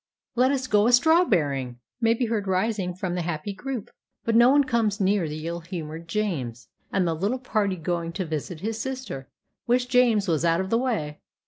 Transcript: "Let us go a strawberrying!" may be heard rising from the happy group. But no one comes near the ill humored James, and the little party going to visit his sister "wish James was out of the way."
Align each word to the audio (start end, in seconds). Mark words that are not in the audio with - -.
"Let 0.33 0.49
us 0.49 0.65
go 0.65 0.87
a 0.87 0.91
strawberrying!" 0.91 1.75
may 2.01 2.15
be 2.15 2.25
heard 2.25 2.47
rising 2.47 2.95
from 2.95 3.13
the 3.13 3.21
happy 3.21 3.53
group. 3.53 3.91
But 4.25 4.33
no 4.35 4.49
one 4.49 4.63
comes 4.63 4.99
near 4.99 5.29
the 5.29 5.45
ill 5.45 5.59
humored 5.59 6.07
James, 6.07 6.69
and 6.91 7.07
the 7.07 7.13
little 7.13 7.37
party 7.37 7.75
going 7.75 8.11
to 8.13 8.25
visit 8.25 8.61
his 8.61 8.79
sister 8.81 9.29
"wish 9.67 9.85
James 9.85 10.27
was 10.27 10.43
out 10.43 10.59
of 10.59 10.71
the 10.71 10.79
way." 10.79 11.19